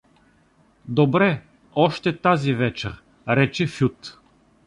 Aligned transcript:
—Добре, 0.87 1.41
още 1.75 2.17
тази 2.21 2.53
вечер— 2.53 3.03
рече 3.29 3.67
Фют. 3.67 4.17